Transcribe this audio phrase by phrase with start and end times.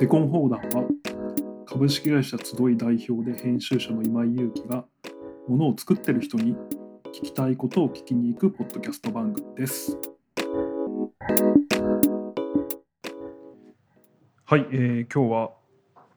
[0.00, 0.88] デコン砲弾は
[1.66, 4.84] 株式会社集い代表で編集者の今井祐樹が
[5.46, 6.54] ものを作ってる人に
[7.14, 9.98] 聞きたいことを聞きに行くポッドキャスト番組です。
[14.46, 15.50] はい、えー今日は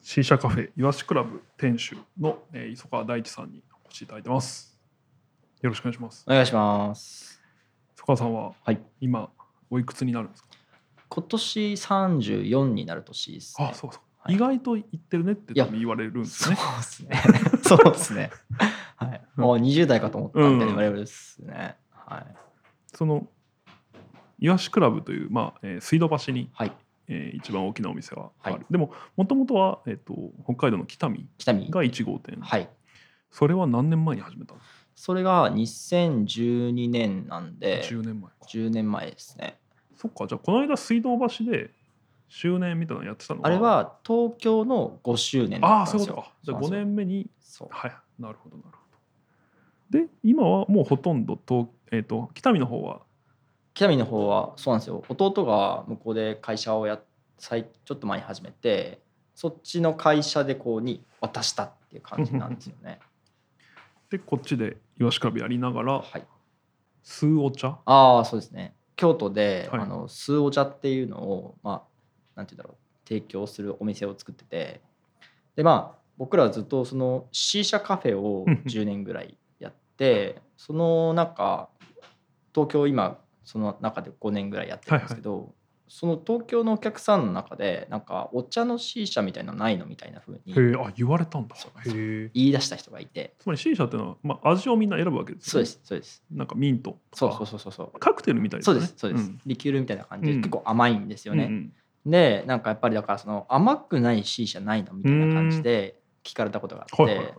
[0.00, 4.78] C 社カフェいわしクラブ店主の、えー磯川大地さんにお越しいただいてます。
[5.60, 6.24] よろしくお願いします。
[6.26, 7.40] お願いします。
[7.96, 8.80] 磯川さんははい。
[9.00, 9.28] 今
[9.70, 10.48] おいくつになるんですか？
[11.14, 13.68] 今年34になる年です、ね。
[13.70, 14.02] あ、そうそう。
[14.18, 16.54] はい意外と言ってるねって言われるんですそう。
[16.54, 17.22] ですね。
[17.62, 18.30] そうで すね。
[18.96, 19.22] はい。
[19.36, 21.76] うんもう20代かと思ったみたい言われるですね。
[21.90, 22.26] はい。
[22.94, 23.28] その
[24.38, 26.72] いわしクラブという、まあえー水道橋に、はい。
[27.06, 31.70] えー一番大きなお店がある、はいでももともとは、えー、と北海道の北見北見。
[31.70, 32.68] が1号店、はい。
[33.30, 34.60] それは何年前に始めたの？
[34.94, 39.58] それが2012年なんで、10年前か10年前ですね。
[39.96, 41.70] そっかじゃあこの間水道橋で
[42.28, 43.46] 周年みたいなのやってたのは？
[43.46, 46.00] あれは東京の5周年だああったん。
[46.00, 46.32] そういうことか。
[46.42, 47.68] じゃあ5そうなんですよ年目にそう。
[47.70, 48.78] はいなるほどなるほ
[49.92, 49.98] ど。
[49.98, 53.00] で今はもうほとんどと,、えー、と北見の方は？
[53.74, 55.04] 北見の方はそうなんですよ。
[55.08, 57.02] 弟が向こうで会社をやっ
[57.38, 59.00] 最ちょっと前に始めて
[59.34, 63.00] そっちの会社でこうに渡したっていう感じなんですよね。
[64.10, 66.24] でこっちでいわしクラブやりながらはい、
[67.02, 69.80] 吸うお茶ああそうですね京都で、はい。
[69.82, 71.82] あの数お茶っていうのをまあ
[72.36, 74.80] なんて言うんだろう提供するお店を作ってて
[75.56, 78.62] でまあ僕らはずっとその C 社カフェをうん。
[78.66, 81.68] 10年ぐらいやってその中
[82.54, 85.52] 東京今その中で5年ぐらいやってるんですけど、
[85.94, 91.54] その東京のお客さんの中でなんかお茶の C 社みたいなのないのみたいな風にへえあ言われたんだ。
[91.54, 93.36] へえ言い出した人がいて。
[93.38, 95.66] つまり C 社っていうのは、まあ、味をみんな選ぶわけですよね。
[95.66, 96.24] そうですそうです。
[96.32, 97.98] なんかミントそうそうそうそうそう。
[98.00, 99.40] カクテルみたいですそうですそうです、ん。
[99.46, 100.40] リキュールみたいな感じでうん。
[100.40, 101.72] 結構甘いんですよね、うん
[102.06, 102.10] うん。
[102.10, 107.36] でなんかやっぱりだからその甘くない C 社ないのみたいな感じで聞かれたことがあって、いはいはいはい。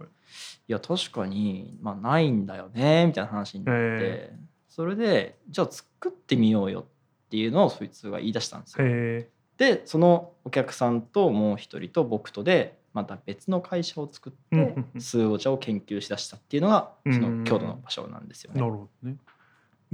[0.67, 4.33] や確かに、まあ、ないんだよねみたいな話になって、へ
[4.69, 6.94] それでじゃあ作ってみようよって
[7.35, 8.85] いうのをそいつが言い出したんですよ。
[8.87, 18.59] へでそのお客さんともう一人と僕とでまた別の会社を作って数お茶を研究しだしたっていうのがそうんの京都の場所なんですよね。
[18.59, 19.15] えなるほどね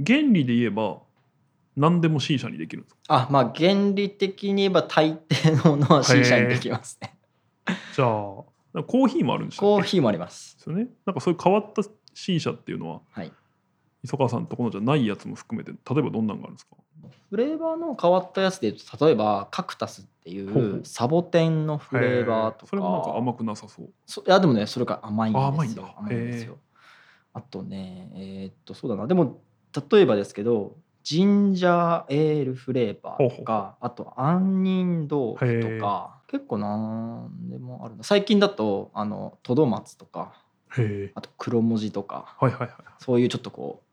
[0.04, 0.98] 原理で言えば
[1.76, 3.00] 何でも C 社にできるんですか？
[3.08, 7.16] あまあ原理的に言えば大抵のものは C 社にできますね。
[7.94, 10.56] じゃあコーヒーもあるんですコーヒーもあります。
[10.56, 11.82] ですよねなんかそういう変わった
[12.14, 13.32] C 社っていうのははい。
[14.04, 16.76] 磯川さんのところじゃないやつも含めて例えばどんなのがあるんですか？
[17.30, 22.66] フレーバーの変わったやつで例えばカクタスっていほうサボテンのフレーバーとか。
[22.66, 23.90] それもなんか甘くなさそう。
[24.06, 25.44] そいやでもねそれから甘いんですよ。
[25.44, 25.82] あ甘いんだ。
[25.98, 26.54] 甘いんですよ。
[26.54, 26.56] へ
[27.34, 29.06] あとねえーっとそうだな。
[29.06, 29.40] でも
[29.90, 38.04] 例えばですけどジンジャーエールフレーバーとかあと杏仁豆腐とか結構なんでもあるな。
[38.04, 40.34] 最近だとあのトドマツとか
[41.14, 42.70] あと黒文字とかはいはいはい。
[42.98, 43.91] そういうちょっとこう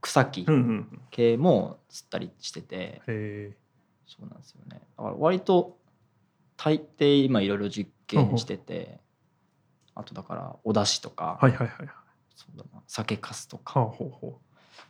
[0.00, 1.00] 草木うんうんうん。
[1.10, 2.76] 系も釣ったりしてて。
[2.76, 3.56] へえ
[4.06, 4.80] そうなんですよね。
[4.96, 5.78] だから割と
[6.56, 8.98] 大抵今いろいろ実験してて、
[9.94, 11.88] あとだからお出汁とか、はいはいはいはい。
[12.34, 14.40] そうだな酒粕とか、はあほうほ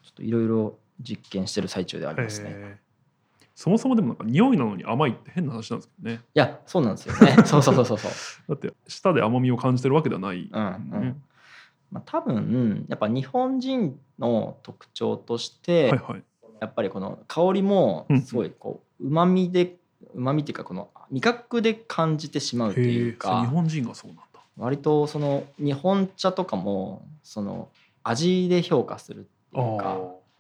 [0.03, 2.81] ちょっといろいろ実験してる最中であうりますね。
[3.55, 6.21] そもそもでもなんか匂いなのに甘いって変な話なんですけどね。
[6.33, 7.37] やそうなんですよね。
[7.45, 8.11] そうそうそうそうそう。
[8.49, 10.63] だって舌で甘みを感じてるわけではない、うん。
[10.63, 11.23] うん
[11.91, 16.23] まあ、多分やっぱ日本人の特徴として、はいはい。
[16.61, 19.77] やっぱりこの香りもすごいこううまみで
[20.15, 24.41] うまみっていうかこの味覚で感じてしまうっていうか日本人がそうなんだ。
[24.59, 27.71] 割とその日本茶とかもその
[28.03, 29.23] 味で評価するっ
[29.55, 29.99] ていうかあ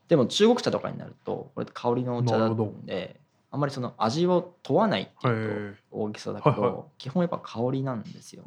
[0.08, 2.70] でも中国茶とかになるとこれ香りのお茶だなるほど。
[2.70, 3.18] んで
[3.50, 8.42] あんまりその味を問わないっていうえと大げさだけど、基本やっぱ香りなんですよ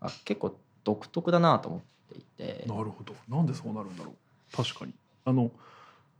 [0.00, 1.80] あね結構独特だなと思っ
[2.12, 2.64] ていて。
[2.66, 3.14] なるほど。
[3.28, 4.56] なんでそうなるんだろう。
[4.56, 4.94] 確かに。
[5.24, 5.50] あの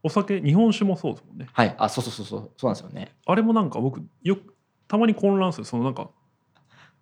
[0.02, 1.46] お酒日本酒もそうですもんね。
[1.52, 1.74] はい。
[1.78, 2.50] あそうそうそうそう。
[2.56, 3.14] そうなんですよね。
[3.26, 4.54] あれもなんか僕よく
[4.88, 5.64] たまに混乱する。
[5.64, 6.10] そのなんか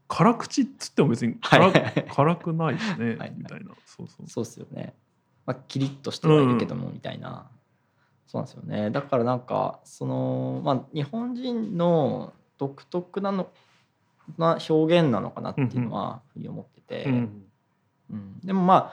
[0.08, 2.06] 辛口っつっても別に辛,、はい。
[2.14, 3.34] 辛くないしねはい。
[3.36, 3.72] みたいな。
[3.86, 4.28] そうそう。
[4.28, 4.94] そうですよね、
[5.46, 7.50] まあ、キリッとしてはいるけどもみたいな、
[8.26, 8.90] そうなんですよね。
[8.90, 13.48] だからなんかそのまあ日本人の独特なの
[14.38, 17.42] な表現なのかなっていうのはふうに思ってて、うんうん
[18.44, 18.92] でもま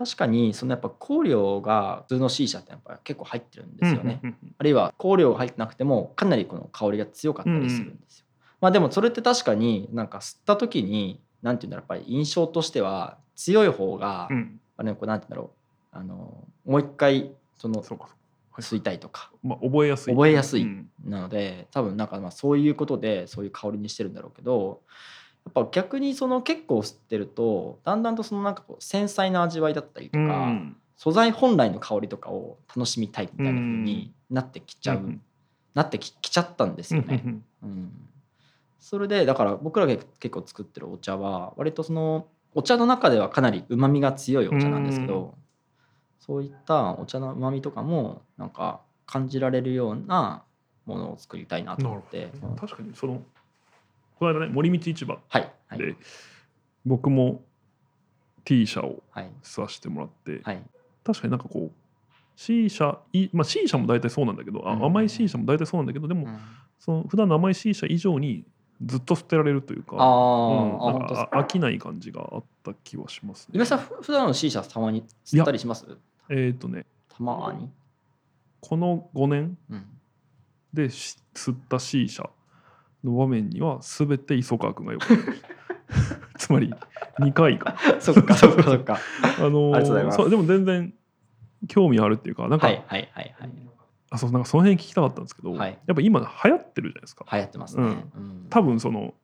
[0.00, 8.26] 確かにそのやっぱ香料が普通の C 社ってやっぱ結構入ってるんですよね、うんうんうんあるいは香料が入ってなくてもかなりこの香りが強かったりするんですよ。
[8.60, 14.60] まあでもそれって確かになんか吸った時になんていうんだろうやっぱり印象としては強い方が、うん。
[14.76, 15.50] あれこうなんていうんだろ
[15.94, 20.14] うあのもう一回その吸いたいとか、まあ、覚えやすい。
[20.14, 20.90] 覚えやすいうん。
[21.04, 24.86] なので多分なんかまあそういうことでそういう香りにしてるんだろうけどや
[25.50, 30.76] っぱ逆にその結構吸ってるとだんだんとそのなんかこう繊細な味わいだったりとか、うん。
[30.96, 35.22] 素材本来の香りとかを楽しみたいみたいな風になってきちゃう、うん
[35.72, 37.22] なってききちゃったんですよね。
[37.24, 37.92] うんうん、
[38.80, 45.30] それでだから僕らが結構作ってるお茶は割とそのお茶の中ではかなりうまみが強いお茶なんですけど、うん。
[46.18, 50.42] そういったお茶のうまみとかもなんか感じられるような
[50.86, 53.22] ものを作りたいなと思って、確かにその
[54.20, 55.18] この間ね森道市場
[55.76, 55.96] で、
[56.84, 57.42] 僕も
[58.44, 59.30] T 社をはい。
[59.42, 60.62] させてもらって、はい。
[61.02, 61.72] 確かになんかこう
[62.36, 64.84] C 社い、まあ、C 社も大体そうなんだけど、あうん。
[64.84, 66.38] 甘い C 社も大体そうなんだけどでも、うん。
[66.78, 68.44] その普段の甘い C 社以上に
[68.84, 70.00] ずっと捨てられるというかうん
[70.88, 73.52] あなんか飽きない感じがあった気はしますね。
[73.54, 75.86] 岩井さんふ普段の C 社たまに吸ったりします？
[76.30, 77.70] えっ、とねたまに、
[78.60, 79.84] この5年うん、
[80.74, 82.28] でし吸った C 社
[83.04, 85.42] の場面には全て磯川君がよかったです
[86.38, 86.72] つまり
[87.18, 87.76] 2回 か。
[88.00, 88.98] そっかそっかそっか。
[89.38, 90.16] あのーありがとうございます。
[90.16, 90.94] そうでも全然
[91.68, 93.50] 興味あるっていうかなんか、はいはいはいはい。
[94.10, 95.78] あそうなんかその辺聞きたかったんですけど、はい。
[95.86, 97.26] やっぱ今流行ってるじゃないですか。
[97.30, 97.88] 流行ってますね、う
[98.20, 98.46] ん。
[98.48, 99.14] 多分その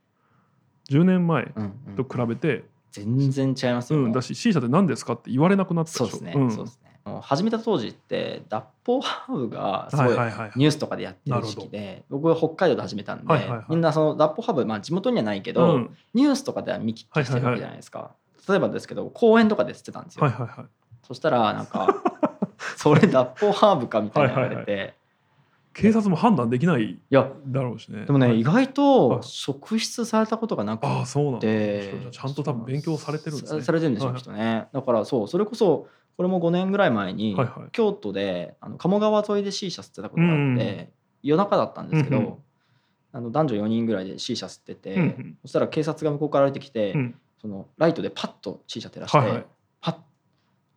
[0.91, 1.95] 10年前うんうん。
[1.97, 6.07] と比べて、全然違いますよ、うんだし C 社って何ですかって言われなくなったでしょ。
[6.07, 6.51] そうですね、ん。
[6.51, 6.86] そうですね
[7.23, 13.65] 始めた当時って脱法ハーブがすごいはいはいはいニュースとかでやってる時期で、僕は北海道で始めたんで、はいはいはい。
[13.69, 15.97] みんなその脱法ハーブ、まあ、地元にはないけど、うん。
[16.15, 18.13] ニュースとかでは見聞きしてるわけじゃないですか、
[18.49, 20.67] 例えばですけど公園とかで捨てたんですよ、はいはいはい。
[21.07, 22.03] そしたらなんか
[22.77, 24.95] それ脱法ハーブかみたいな言われて、はい
[25.77, 27.29] 警察も判断できないだ
[27.63, 28.07] ろうしね。
[28.07, 28.41] でもね、はい。
[28.41, 28.69] 意外はい。
[28.69, 33.61] と職質されたことがなくああそうなんちゃんと多分勉強されてるんですね。
[33.61, 34.21] さされてるんでしょう、はい。
[34.21, 35.87] きっとねだからそうそれこそ
[36.17, 37.71] これも5年ぐらい前に、はいはい。
[37.73, 40.89] 京都であの鴨川沿いで C 社吸ってたことがあって、うん。
[41.23, 42.35] 夜中だったんですけど、うんうん。
[43.13, 45.39] あの男女4人ぐらいで C 社吸ってて、うんうん。
[45.43, 47.15] そしたら警察が向こうから歩いてきて、うん。
[47.39, 49.47] そのライトでパッと C 社照らして、はいはい。
[49.83, 49.97] パッ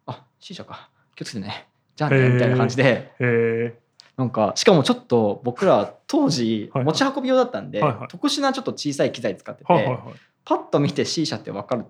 [0.08, 0.90] あ C 社か。
[1.16, 1.70] 気をつけてね。
[1.96, 2.84] じゃあねみたいな感じで。
[2.84, 3.80] へえ
[4.20, 6.94] なんかしかもちょっと僕ら当時はいはい。
[6.94, 8.08] 持ち運び用だったんで、はいはい。
[8.10, 10.04] 特殊なちょっと小さい機材使ってて、はいはいはい。
[10.44, 11.86] パッと見て C 社って分かる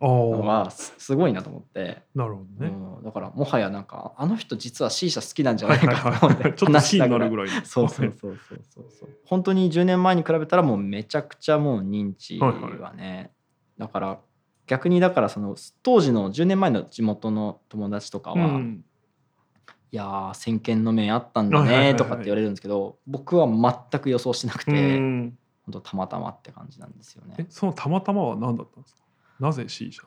[0.00, 2.72] あのあがすすごいなと思って、なるほどね。
[2.72, 7.46] うん、だからもはやなんかあの人実は C 社好きなんじゃないかと思って ちょっと好きになるぐら。
[7.46, 9.08] いそうそうそうそうそうそう。
[9.24, 13.32] 本当に10年前に比べたらもうめちゃくちゃもう認知はね、
[13.76, 14.20] だから
[14.68, 18.84] 逆にだからその当時の10年前の地元の友達とかは、うん
[19.92, 25.38] いやー先見の明あったんだねとかって言われるんですけど僕は全く予想してなくて、うん。
[25.64, 27.36] 本当たまたまって感じなんですよね。
[27.38, 29.02] えそのたまたまは何だったんですか？
[29.38, 30.02] なぜ C 社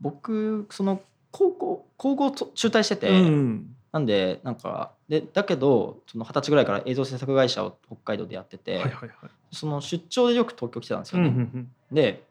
[0.00, 1.00] 僕その
[1.30, 3.74] 高校高校と中退してて、うん。
[3.92, 9.10] なんでなんかでだけどその二十歳ぐらいから映像制作会社を北海道でやってて、はいはいはい。
[9.50, 11.36] その出張でよく東京来てたんですうんよね。
[11.36, 11.72] うんうん。
[11.90, 12.22] で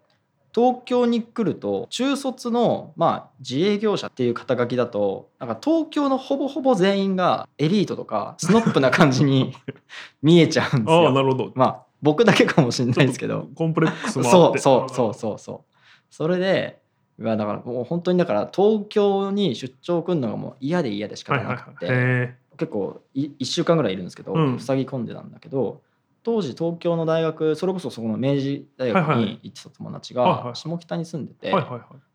[0.53, 9.53] 東京に来ると中卒の、まあ、自営業者っていう肩書きだとなんか東京のほぼほぼ全員がエリートとかスノップな感じに
[10.21, 11.27] 見えちゃうんですああなよ。
[11.27, 11.51] るほど。
[11.56, 13.48] まあ僕だけかもしれないですけど。
[13.56, 15.75] コンプレックスもあそうそうそうそうそう。
[16.09, 16.80] それで
[17.19, 21.57] うわだからもう本当にだから東京に出張を組むのがもう嫌で嫌で仕はいはいはい。
[21.57, 24.59] 方なくて、へ結構い1週間ぐらいいるんですけど、うん。
[24.59, 25.81] 塞ぎ込んでたんだけど
[26.23, 31.54] 当時東京の大学それこそそこの明治大学に行ってた友達が下北に住んでて、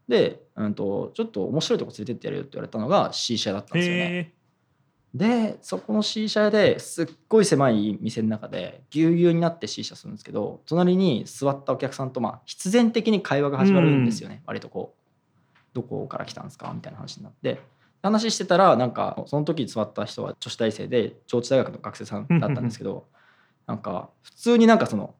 [0.09, 4.33] で、うん、とちょっと面白いとこ連れてってやるよって言われたのが C 社屋だったんですよね。
[5.15, 15.01] でそこの C 社屋ですっごい狭い店の中でぎゅうぎゅうになって C 社するんですけど隣に座ったお客さんとまあ必然的に会話が始まるんですよね、割とこう
[15.73, 17.61] 「どこから来たんですか?」みたいな話になって。
[18.03, 23.07] 話してたらなんかその時座った人は女子大生で上智大学の学生さんだったんですけど
[23.67, 25.15] なんか普通になんかその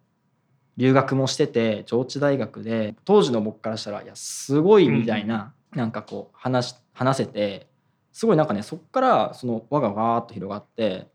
[0.77, 7.67] 留学もしてて上智大学で当時の僕からしたらいやすごいみたいな、なんかこう話し話せて
[8.13, 11.07] すごいなんかねそっからその輪がわーっと広がって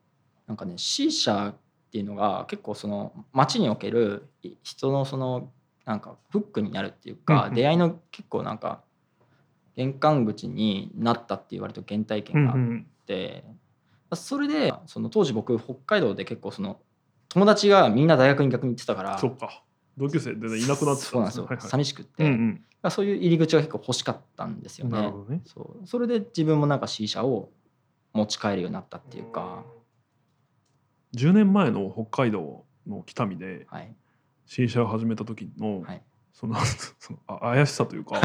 [0.47, 1.55] なんかね C 社っ
[1.91, 5.51] ていうのが結構その街におけるい人のその
[5.85, 7.53] なんかフックになるっていうか、うんうん。
[7.55, 8.81] 出会いの結構なんか
[9.75, 13.43] 玄関口になったっていう割と原体うん験があっうんて、
[14.13, 16.79] それでその当時僕北海道で結構その
[17.33, 19.63] 友達がみんな大学に逆に行ってたからそっか。
[19.97, 21.67] 同級生全然いなくなってそうなんですよ、はいはい。
[21.67, 25.41] 寂しくって、うんそういう入り口が結構欲しかったんですようんなるねほどね。
[25.45, 25.87] そう。
[25.87, 27.49] それで自分もなんか C 社を
[28.11, 29.63] 持ち帰るようになったっていうか、
[31.15, 33.93] 10年前の北海道の北見ではい。
[34.47, 36.01] C 社を始めた時のはい。
[36.33, 36.55] その
[36.99, 38.19] そのあ怪しさというか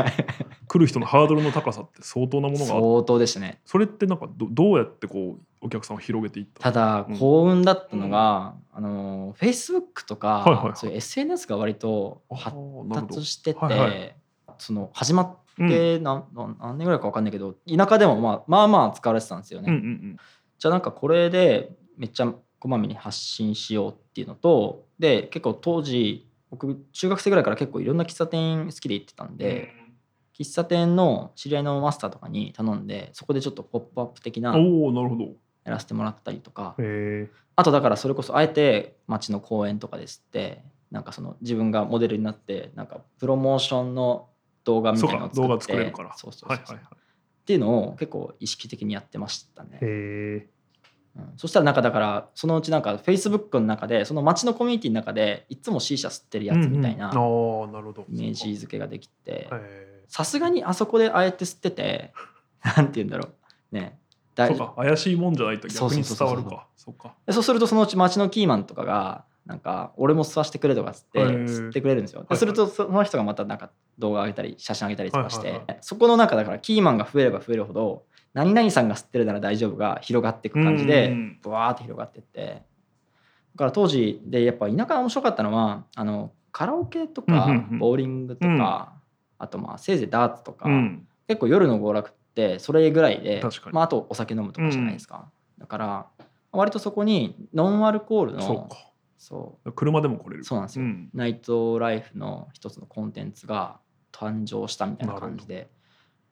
[0.76, 3.60] 来る人のハードルの高さって相当なものが相当でしたね。
[3.64, 6.60] それってなんかどどうやってこうお客さんを広げていった？
[6.64, 7.18] ただ、うん。
[7.18, 10.72] 幸運だったのが、あの Facebook とか、はいはいはい。
[10.76, 12.56] そういう SNS が割とあ発
[13.06, 14.16] 達してて、はいはい。
[14.58, 15.68] その始まっうん。
[15.70, 19.70] て何,、何何年ぐらいか分かんないけど田舎でもまあまあまあ使われてたんですよね。
[19.70, 20.16] うんうん
[20.58, 29.36] じゃあなんかこれでめっちゃこまめに発信しようっていうのとで結構当時僕中学生ぐらいから結構いろんな喫茶店好きで行ってたんうん。
[29.36, 29.70] で、
[30.38, 35.28] 喫茶店の知り合いのマスターとかに頼んでそこでちょっとポップアップ的なやおおなるほど。
[35.64, 36.76] らせてもらったりとか。
[37.58, 44.28] あとだからそれこそあえて街の公園とかですってなんかその自分がモデルになってなんかプロモーションの
[44.64, 46.14] 動画みたいなのを作ってそうか動画作れるから。
[46.16, 46.84] そうそうはいはいはい。
[46.84, 49.78] っていうのを結構意識的にやってましたね。
[49.80, 50.48] へえ
[51.16, 51.32] うん。
[51.38, 62.12] そしたらなんかだからそのうちなんか Facebook の中でその街のコミュニティの中でいつも C 社吸ってるやつみたいなイメージ付けができてへさすがにあそこであえて吸ってて
[62.62, 63.28] なんて言うんだろ
[63.72, 63.74] う。
[63.74, 63.98] ね。
[64.36, 66.66] そうか怪しいもんじゃないと逆に伝わるか。
[66.76, 67.14] そうか。
[67.26, 72.26] でそうするとそのうち街のキーマンとかがなんか俺も吸わせてくれとかっつって吸ってくれるんですよ。
[72.34, 81.38] するとその人がまたなんか動画上げたり写真上げたりとかして、そこの中だからキーマンが増えれば増えるほど何々さんが吸ってるなら大丈夫が広がっていく感じでうん。
[81.42, 82.62] ブワーって広がってって。
[83.54, 87.48] だから当時でやっぱ田舎が面白かったのはあのカラオケとか
[87.78, 88.95] ボーリングとか、
[89.38, 91.06] あとまあせいぜいダーツとか、うん。
[91.28, 95.28] 結構夜の娯楽ってそれぐらいでまあ、あとお酒飲むとかじゃないですか、
[95.58, 96.06] だから
[96.52, 98.68] 割とそこにノンアルコールの
[99.18, 99.72] そう。
[99.72, 100.44] 車でも来れる。
[100.44, 100.84] そうなんですよ。
[100.84, 101.10] ん。
[101.12, 103.80] ナイトライフの一つのコンテンツが
[104.12, 105.68] 誕生したみたいな感じで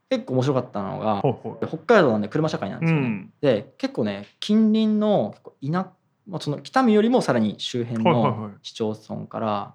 [0.08, 1.22] 結構面白かったのが
[1.66, 3.06] 北海道なんで車社会なんですよね。
[3.06, 3.32] うん。
[3.40, 5.92] で結構ね近隣の結構田
[6.26, 9.74] まあその北見よりもさらに周辺の市町村から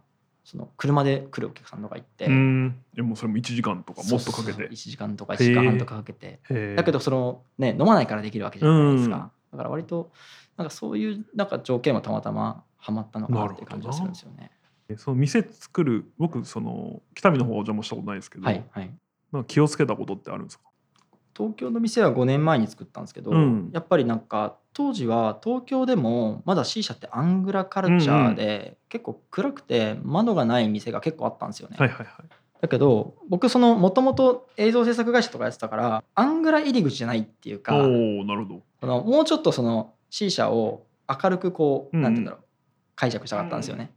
[0.50, 2.76] その車で来るお客さんとか行って、うん。
[2.96, 4.52] でもそれも1時間とかもっとかけて。
[4.52, 6.40] そうそうそう1時間とか1時間半とかかけて。
[6.76, 10.12] だけどそのね飲まないからできるわけじゃないですか、だから割と
[10.58, 14.52] なんかそういうなんか条件もたまたまはまったのかなっていう感じがするんですよね。
[14.98, 18.92] その店作る僕その北見の方はお邪魔したことないですけど、はいはい。
[19.32, 20.64] なんか気をつけたことってあるんですか？
[21.38, 23.70] 東京の店は5年前に作ったんですけど、うん。
[23.74, 31.78] やっぱりなんか当時は東京でもまだ C 社ってアングラカルチャーで結構暗くて窓がない店が結構あったんですよね。
[31.80, 32.08] はいはいはい。
[32.62, 38.62] だけど僕そのもともと映像制作会社とかやってたからアングラ入り口じゃないっていうかおおなるほど。
[38.82, 42.04] このもうちょっとその C 社を明るくこう、うん。
[42.04, 42.46] なんて言うんだろう
[42.96, 43.92] 解釈したかったんですよね。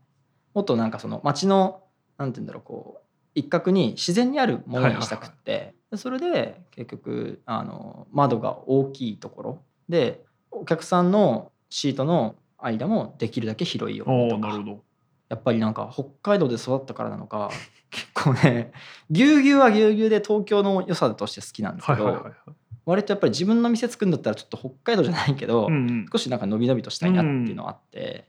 [0.55, 1.83] もっとなんかその街の
[2.19, 3.03] なんて言うんだろうこう
[3.35, 14.81] 一角に自然にあるものにしたくって、でそれで結局あの窓が大きいところでお客さんのシートの間もできるだけ広いようにとかおおなるほど。
[15.29, 17.51] やっぱりなんか北海道で育ったからなのか
[17.91, 18.73] 結構ね
[19.11, 22.57] ぎゅうぎゅうはぎゅうぎゅうで東京の良さとして好きなんですけど、はいはいはいはい。
[22.85, 26.07] 割とやっぱり自分の店作るんだったらちょっと北海道じゃないけど、うんうん。
[26.13, 28.27] 少しなんか伸び伸びとしたいなっていうのがあって、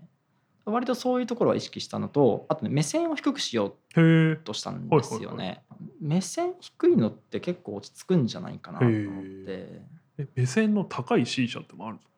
[0.65, 5.63] 割とそういうところは意識したのとあとね目線を低くしようとしたんですよね。
[5.99, 9.83] 目線低いのって結構落ち着くんじゃないかなと思って。
[10.17, 10.27] え。
[10.35, 12.13] 目線の高い C 社ってもあるんですか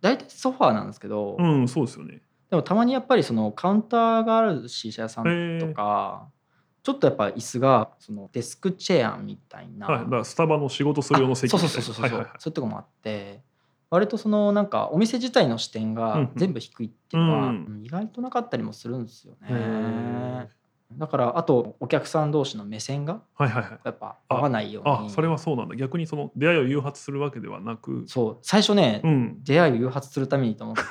[0.00, 2.22] 大体ソファーなんですけど、うんそうですよね。
[2.50, 6.28] でもたまにやっぱりそのカウンターがある C 社屋さんとか
[6.82, 13.42] ちょっとやっぱ椅子がそのデスクチェアみたいな、はいだからスタバの仕事する用の席あそうそうそうそうそう、はいはいはいそういうとこもあって
[13.90, 16.30] 割とそのなんかお店自体の視点うんがうん。
[16.36, 17.82] 全部低いっていうのはうん。
[17.84, 20.46] 意外となかったりもするんですよへねー。
[20.98, 25.06] だからあとお客さん同士の目線がやっぱ合わないように。
[25.08, 25.74] あそれはそうなんだ。
[25.76, 28.04] 逆にその出会いを誘発するわけではなく。
[28.06, 28.38] そう。
[28.42, 29.42] 最初ね、うん。
[29.42, 30.82] 出会いを誘発するためにと思って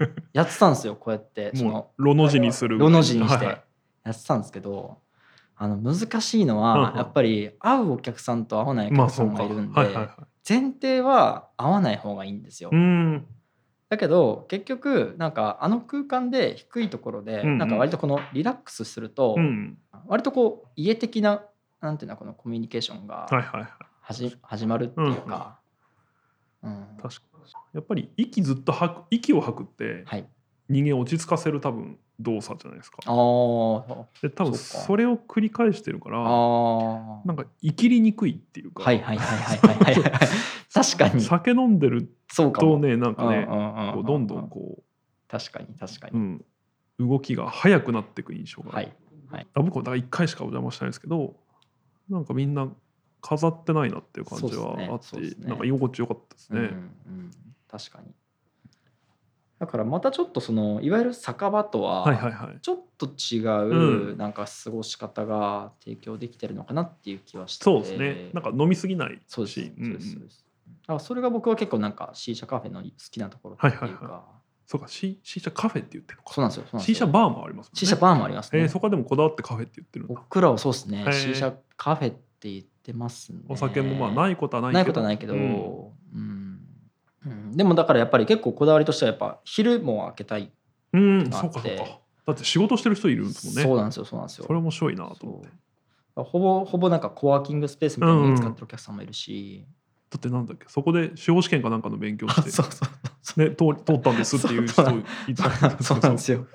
[0.32, 1.54] やってたんですよこうやって。
[1.54, 2.78] そのロの字にする。
[2.78, 4.98] ロの字にしてやってたんですけど
[5.56, 9.80] あの難しいのはんやっぱり会うお客さんと会わないお客さんかがいるんで
[10.48, 12.70] 前提は会わない方がいいんですよ。
[12.72, 12.76] う。
[12.76, 13.26] ん。
[13.88, 19.78] だけど結局なんかあの空間で低いところでなんか割とこのリラックスするとうん。
[20.06, 21.44] 割とこう家的な
[21.80, 23.28] なんていうのこのコミュニケーションが
[24.42, 25.60] 始まるっていうか。
[26.62, 26.86] うん。
[27.00, 27.32] 確かに。
[27.74, 30.26] やっぱり息ずっと吐く息を吐くってはい、
[30.72, 32.98] 人間を落ち着かせる多分動作じゃないですか。
[33.04, 34.04] あー。
[34.22, 38.82] で多分それを繰り返してるからなんか生きりにくいっていうか。
[38.82, 40.12] はいはいはいはいはいはい
[40.72, 41.20] 確かに。
[41.20, 43.46] 酒飲んでるとねなんかね
[43.94, 44.82] こうどんどんこ
[45.28, 46.44] 確かに確かう、うに、ん、
[46.98, 48.96] 動きが速くなっていく印象がある、はい
[49.30, 49.46] はい。
[49.52, 51.36] あ僕はだから1回しかお邪魔してないですけど
[52.08, 52.68] なんかみんな
[53.20, 55.34] 飾ってないなっていう感じはあって、ねね。
[55.40, 56.60] なんか居心地よかったですね。
[56.60, 57.30] うんうん、
[57.68, 58.08] 確かに
[59.62, 63.38] だからまたちょっとそのいわゆる酒場とはちょっと違
[63.68, 67.64] ううなんか過ごし方が提供できてるのかなっていう気はして。
[67.64, 68.30] そうですね。
[68.32, 69.20] なんか飲みすぎないし。
[69.28, 69.60] そうです。
[69.60, 70.44] うんそうですそうです。
[70.66, 74.24] だからそれが僕は結構なんか C 社カフェの好きなところっていうか、はいはいは
[74.66, 76.34] そうか、シシーシャカフェって言ってるのか。
[76.34, 76.64] そうなんですよ。
[76.64, 77.78] そうなんです C よ社バーもありますもんね。
[77.78, 80.14] C 社バーもありますね、えーそこはでもこだわってカフェって言ってるんだ。
[80.16, 81.02] 僕らはそうですね。
[81.02, 83.38] へー C 社カフェって言ってますね。
[83.48, 84.78] お酒もまあないことはないけど。
[84.78, 85.92] ないことはないけど、ううんん
[87.26, 87.56] うん。
[87.56, 90.52] でもだからやっぱり結構こだわりとしてはやっぱ昼も開けたい、
[90.92, 92.00] うん、そうかそうか。
[92.26, 93.62] だって仕事してる人いるんですもんね。
[93.62, 94.44] そうなんですよそうなんですよ。
[94.46, 95.48] それ面白いなと思って。
[96.14, 99.66] ほぼほぼなんかコワーキングスペースみたいに使ってるお客さんもいるし、
[100.10, 102.66] だってなんだっけ、そこで司法試験かなんかの勉強して、 そう
[103.22, 104.82] そうね、通通ったんですっていう人
[105.28, 106.46] いた そうなんですよ。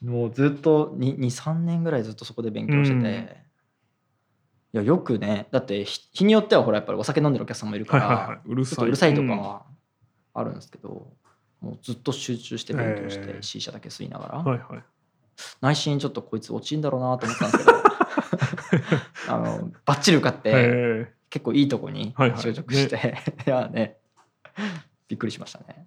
[0.00, 3.42] もうずっと23年ぐらいずっとそこで勉強してて、うん
[4.74, 8.40] いやよくねだって日日によってはほらやっぱりお酒飲んでるお客さんもいるから、はいはいはい。
[8.46, 8.86] うるさい。
[8.86, 9.62] うるさいとかうんは
[10.34, 11.12] あるんですけど、
[11.60, 14.82] もうずっと集中して勉強して C 社だけ吸いながら、はいはい。
[15.60, 17.82] 内心ちょっとこいつ落ちんだろうなと思ったんですけど
[19.34, 23.98] あのバッチリ受かってえ結構いいとこにはいはい就職して、 いやね
[25.08, 25.86] びっくりしましたね。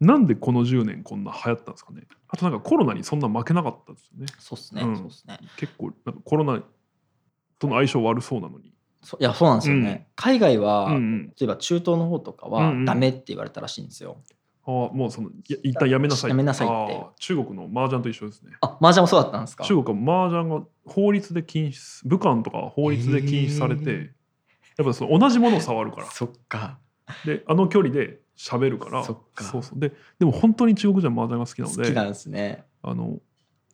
[0.00, 2.06] ーなんでこの10年こんな流行ったんですかね。
[2.28, 4.26] あとなんかコロナにそんな負けなかったですよね。
[4.38, 5.38] そうっすね、うんそうっすね。
[5.56, 6.62] 結構なんかコロナ
[7.64, 8.72] との相性悪そうなのに。
[9.02, 10.12] そいやそうなんですよね、うん。
[10.16, 11.26] 海外は、うんうん。
[11.28, 12.84] 例えば中東の方とかはうんうん。
[12.84, 14.16] ダメって言われたらしいんですよ。
[14.66, 16.30] ああもうその一旦やめなさい。
[16.30, 17.04] やめなさいって。
[17.18, 18.52] 中国の麻雀と一緒ですね。
[18.62, 19.64] あ麻雀もそうだったんですか？
[19.64, 24.12] 中国は麻雀が法律で禁止武漢とかは法律で禁止されて、
[24.78, 26.06] やっぱその同じものを触るから。
[26.06, 26.78] そっか。
[27.26, 29.04] であの距離で喋るから。
[29.04, 29.58] そっか。
[29.58, 29.78] うそう。
[29.78, 32.64] ででも本当に中国人は麻雀が好きなので好きなんですね。
[32.82, 33.18] あの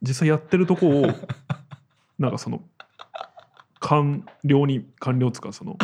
[0.02, 1.06] 実際やってるとこを
[2.18, 2.62] なんかその
[3.80, 5.76] 官僚に官僚つうかその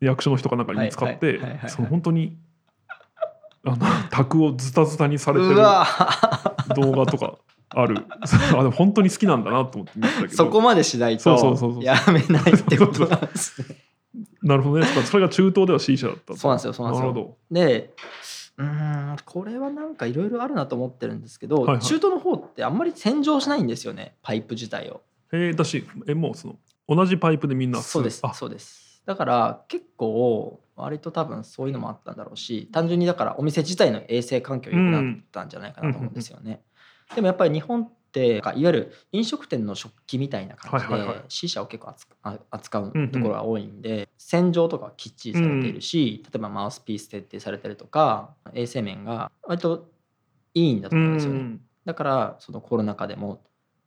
[0.00, 2.36] 役所の人かなんかに使っはいてその本当に
[3.64, 3.76] あの
[4.10, 7.38] 卓をズタズタにされてる動画とか
[7.70, 8.04] ある。
[8.54, 10.34] あでも本当に好きなんだなと思って見てたけど。
[10.34, 13.76] そこまでしないとやめないってことなんですね。
[14.42, 14.86] なるほどね。
[14.86, 17.08] それが中東では C 社だったそうなんですよそうなんですよ。
[17.08, 17.94] なるほで
[18.56, 21.78] うーんこれはなんかいろいろあるなと思ってるんですけど、はいはい。
[21.80, 25.00] 中東の方ってあんまり洗浄しないんですよねパイプ自体を。
[25.38, 26.56] どえー、だしえもうその
[26.88, 28.34] 同じパイプでみんな吸そうですあ。
[28.34, 29.02] そうです。
[29.06, 36.62] だから結構割と多分そういうのもあったんだろうし単純にだからお店自体の衛生環境良くなったんじゃないかなと思うんですよね。
[37.14, 41.94] でもやっぱり日本っていわゆる飲食店の食器みたいな感じで C 社を結構
[42.50, 43.10] 扱ううんうん。
[43.10, 49.90] ところが多いんで洗浄とかはきっちりされているし例えばマウスピース徹底されてるとか衛生面が割と
[50.54, 51.38] いいんだとう思うんですよね。
[51.40, 51.60] ん。
[51.84, 53.42] だからそのコロナ禍でも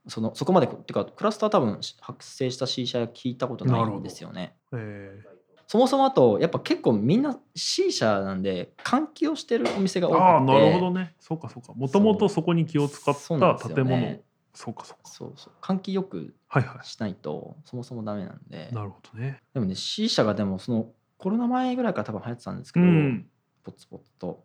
[0.08, 4.54] そのそこまでっていうかクラスター多分発生した C 社聞いたことないんですよね。
[4.72, 5.22] え
[5.68, 10.24] そもそもあとやっぱ結構みんな C 社なんで換気をしてるお店が多くー、て。
[10.24, 11.14] ああなるほどね。
[11.20, 11.74] そうかそうか。
[11.74, 13.88] もともとそこに気を使った建物。
[14.00, 14.22] ね
[14.54, 15.10] そうかそうか。
[15.10, 15.52] そうそう。
[15.60, 17.14] 換気よくはいはしない。
[17.14, 18.70] とそもそもダメなんで。
[18.72, 19.42] いなるほどね。
[19.52, 23.26] でもね C 社がでもそのコロナ前ぐらいから多分流行ってたんですけど、うん。
[23.62, 24.44] ポツポツと。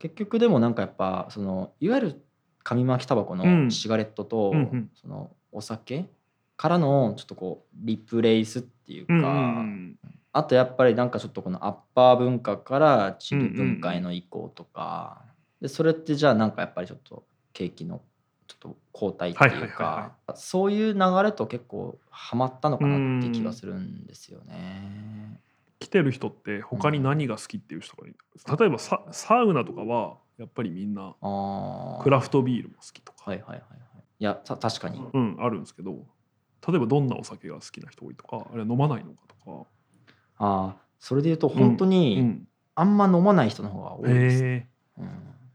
[0.00, 2.22] 結局でもなんかやっぱそのいわゆる
[2.62, 3.64] 紙巻きタバコうん。
[3.64, 4.90] のシガレットと、うんうん。
[4.94, 6.06] そのお酒
[6.56, 9.98] からのちょっとこうリプレイスっていうか、うんうん
[10.30, 15.22] あとやっぱりなんかちょっとこのアッパー文化からチル文化への移行とか、
[15.60, 18.02] でそれってじゃあなんかやっぱりちょっと景気の
[18.46, 25.40] ちょっと後退っていうはいはいはいかそういう流れと結構ハマったのかなって気がするんですよね。
[25.80, 28.16] 来てる人って他に何が好きっていう人がいる、
[28.58, 33.68] 例えばササウナとかはやっぱりみんなあクラフトビールも好きとか、はいはいはいはい。
[34.20, 35.04] いやた確かに。
[35.12, 36.06] うんあるんですけど
[36.66, 39.66] 例えばどんなお酒が好きな人多いとかあれは飲まないのかとか、
[40.38, 44.44] ああそれで言うと本当うにん、あんま飲まない人の方が多いです。
[44.44, 44.66] へ
[44.98, 45.08] うん。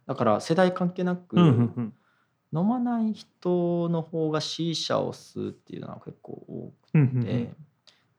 [0.05, 1.93] だから世代関係なく、えうんうんうん。
[2.61, 7.55] 飲まない人の方が C 社を吸うっていうのは結構多くて、うんうんうん。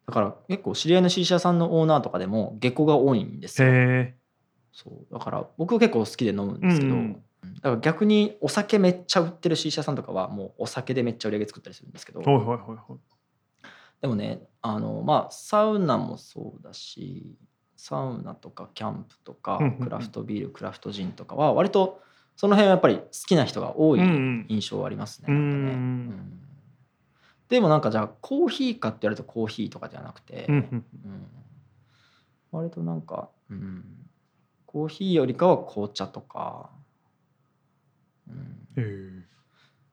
[0.07, 3.68] だから結構知り合いの C 社さんのオーナーとかでも下戸が多いんですよ。
[4.75, 5.13] へそう。
[5.13, 7.01] だから僕は結構好きで飲むんですけど、うん
[7.43, 7.55] うん。
[7.57, 12.81] だから逆にお酒めっちゃ売ってる C 社さんとかはもうお酒でめっちゃ売り上げ作ったりするんですけど、えはいはいはいはい。
[14.01, 17.39] でもねあのまあサウナもそうだし
[17.77, 22.01] サウナとかキャンプとかクラフトビールクラフトジンとかは割と
[22.37, 25.27] その辺はやっぱり好きな人が多い印象はありますね。
[25.29, 25.75] うんなんかね。
[25.75, 26.41] うん。
[27.49, 30.85] でもなんかじゃあコーヒーかって言われるとコーヒーとかではなくて、うん。
[32.51, 33.85] 割となんか、うん、
[34.75, 36.69] コーヒーよりかは紅茶とか、
[38.77, 39.25] うん、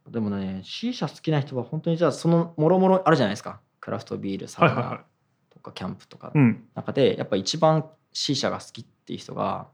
[0.09, 3.61] でもね C 社好きな人は本当にじゃあそのもろもろあるじゃないですか。
[3.79, 5.05] クラフトビールサウナ
[5.51, 6.31] とかキャンプとか。
[6.33, 6.63] うん。
[6.73, 9.67] 中でやっぱ一番 C 社が好きっていう人が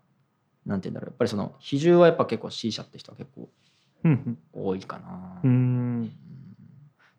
[0.65, 1.11] なんて言うんだろう。
[1.11, 3.47] やっぱりその比重はやっぱ結構 C 社って人は結構
[4.51, 5.39] 多いかな。
[5.41, 6.11] うん。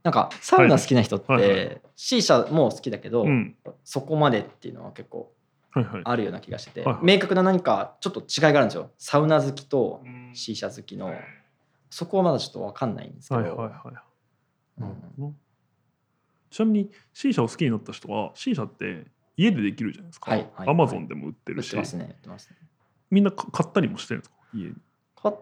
[0.03, 3.57] なんかサウナ好きな人って C 社も好きだけど、うん。
[3.83, 5.33] そこまでっていうのは結構
[5.73, 7.05] あるような気がしてて、はいはい。
[7.05, 8.91] 明確な何かちょっと違いがあるんですよ。
[8.99, 10.31] サウナ好きとうん。
[10.35, 11.15] C 社好きの。
[11.91, 14.83] そこはまだちょっと分かんないんですけど、はいはいはい
[15.21, 15.37] うん。
[16.51, 22.57] ちなみに C 社を好きになった人は C 社って家でできるじゃないですか、はいはいアマゾンでも売って売るし、ってますね売ってますね。
[23.11, 24.37] みんなか買ったりもしてるんですか？
[24.55, 24.75] 家に。
[25.17, 25.35] 買っ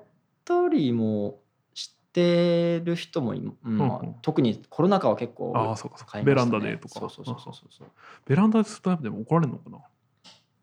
[0.45, 1.41] たりも
[1.75, 4.15] してる人もい、うんまあうんうん。
[4.23, 6.13] 特にコロナ禍は結構ああそうかそうか。
[6.13, 7.01] 買いましたねベランダでとか。
[7.01, 7.89] そうそうそうそうそう。
[8.27, 9.79] ベランダでスタイプでも怒られるのかな？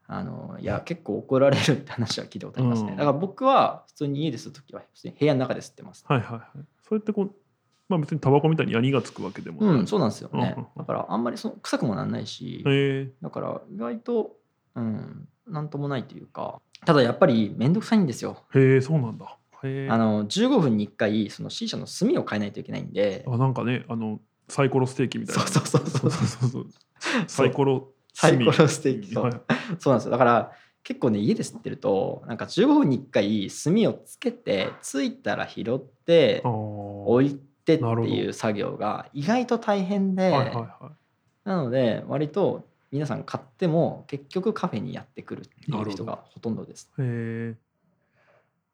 [0.08, 2.98] あのいや結構怒られるって話は聞いたことありますね、うん。
[2.98, 6.66] だから僕は普通に家で吸う時は部屋の中で吸ってます、はいはいはい。
[6.88, 7.32] それってこう
[7.90, 12.64] まあ別にタバコみたいにヤニがつくわけでもない、うんそうなんですよね、うんうんだからあんまりその臭くもなんないし、
[13.22, 14.36] だから意外と
[14.76, 18.44] うんなんともないというかただやっぱり面倒くさいんですよ。
[18.54, 19.38] へえそうなんだ。
[19.64, 19.88] へえ。
[19.90, 23.24] あの15分に1回その C 社の炭を変えないといけないんで。
[23.28, 25.44] あなんかねあのサイコロステーキみたいな。
[25.44, 25.88] そうそう。
[25.88, 26.66] そうそうそうそう。
[27.28, 29.34] サイコロサイコロステーキそうはい。
[29.80, 30.12] そうなんですよ。
[30.12, 30.52] だから
[30.84, 40.92] 結構ね家で吸ってるとなんか15分に1回炭をつけてついたら拾って置いてっていう作業が意外と大変で、はいはいは
[41.46, 46.92] なので割と皆さん買っても結局カフェにやってくるっていう人がほとんどです。
[46.98, 47.56] いへえ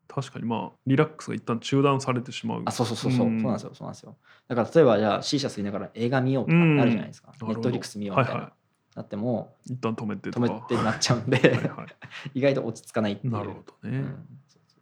[0.08, 2.64] 確かにまあリラックスが一旦中断されてしまう。
[2.66, 3.40] あそうそうそうそう、ん。
[3.40, 3.72] そうなんですよ。
[3.76, 4.18] そうなんですよ。
[4.48, 7.48] だから例えばじゃあ C 社吸いながら映画見ようとかなるじゃないですか、うん。
[7.48, 8.54] ネットフリックス見ようみたいな、はいは
[8.96, 11.86] なっても一旦止めてと止かめてなっちゃうんではいは
[12.34, 13.34] 意外と落ち着かないっていう。
[13.34, 14.06] いなるほどね、うん。
[14.48, 14.80] そうそ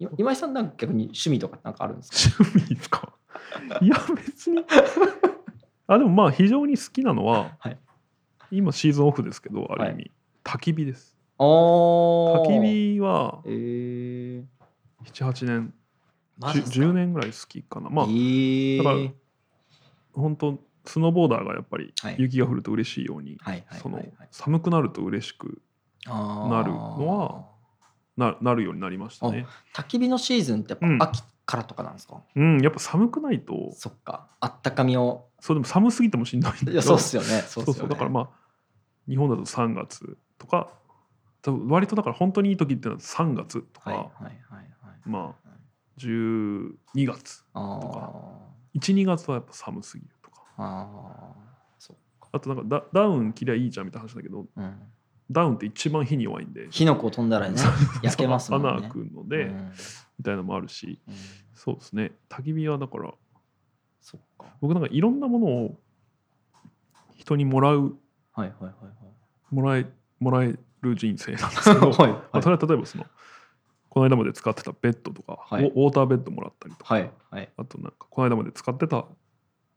[0.00, 0.14] そう。
[0.18, 2.42] 今井さんなんか逆に趣味とかなんかあるんですか？
[2.42, 3.12] 趣味ですか？
[3.80, 4.64] いや別に。
[5.88, 7.78] あでもまあ非常に好きなのは、はい。
[8.50, 10.10] 今シーズンオフですけどある意味、
[10.44, 11.16] は焚き火です。
[11.38, 14.44] お焚き火はえー、
[15.04, 15.74] 78年
[16.38, 17.90] マジっすか？10年ぐらい好きかな。
[17.90, 19.10] まあえー、だから
[20.14, 22.16] 本当スノーボーダーがやっぱりはい。
[22.18, 23.38] 雪が降ると嬉しいように、
[23.82, 25.60] その寒くなると嬉しく
[26.06, 27.46] なるのは
[28.16, 29.46] ななるようになりましたね。
[29.74, 30.94] 焚き火のシーズンってやうん。
[30.96, 34.28] っぱ秋からとかなんですか、うん、やっぱ寒くないとそっか。
[34.40, 35.26] あったかみを。
[35.40, 37.42] そうでも寒すぎてもしんどいんだ そうっすよね。
[37.42, 37.80] そそうね。
[37.80, 38.30] そうだからまあ
[39.08, 40.70] 日本だと3月とか
[41.42, 45.00] 多分割とだから本当にいい時っていうのは3月とか、はいはいはいはい。
[45.04, 45.48] まあ
[45.98, 46.74] 12
[47.06, 48.12] 月あとか。
[48.74, 48.80] ー。
[48.80, 50.10] 12月はやっぱ寒すぎる
[50.56, 51.32] あ
[52.32, 54.74] あとなんかダダウン着りゃいいじゃんみたいな話だけどうん。
[55.30, 56.68] ダウンって一番火に弱いんで。
[56.70, 57.56] 火の粉飛んだらね
[58.02, 58.68] 焼けますもんね。
[58.68, 59.72] 穴開くので、うん。
[60.18, 61.00] みたいなのもあるし。
[61.08, 61.14] うん。
[61.54, 62.12] そうですね。
[62.28, 63.12] 焚き火はだから
[64.00, 64.46] そっか。
[64.60, 65.80] 僕なんかいろんなものを
[67.16, 67.96] 人にもらう
[68.32, 69.86] はいはいはいもらえ
[70.20, 72.12] もらえる人生なんですけど、 はい。
[72.12, 73.06] まあ、それは例えばその
[73.88, 75.64] この間まで使ってたベッドとか、はい。
[75.64, 77.48] ウォウォーターベッドもらったりとか、はいはい。
[77.56, 79.06] あとなんかこの間まで使ってた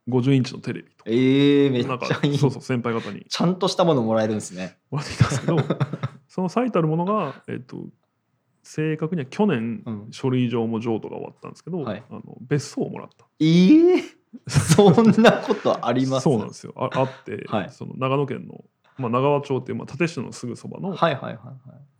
[0.09, 1.03] 50インチのテレビとか。
[1.07, 2.37] えー、めっちゃいい。
[2.37, 3.25] そうそう先輩方に。
[3.29, 4.77] ちゃんとしたものもらえるんですね。
[4.91, 5.57] もらっていたんですけど
[6.27, 7.87] その最たるものが、えっと
[8.63, 10.07] 正確には去年、うん。
[10.11, 12.03] 書類上も譲渡が終わったんですけど、はい。
[12.09, 13.25] あの別荘をもらった。
[13.39, 14.01] えー、
[14.47, 16.23] そんなことあります？
[16.25, 16.73] そうなんですよ。
[16.75, 17.69] ああって、はい。
[17.71, 18.63] その長野県の、
[18.97, 20.93] まあ、長和町っていう、まあ、立石のすぐそばの